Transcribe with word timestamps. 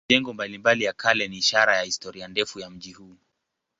Majengo 0.09 0.33
mbalimbali 0.33 0.83
ya 0.83 0.93
kale 0.93 1.27
ni 1.27 1.37
ishara 1.37 1.77
ya 1.77 1.83
historia 1.83 2.27
ndefu 2.27 2.59
ya 2.59 2.69
mji 2.69 2.91
huu. 2.93 3.15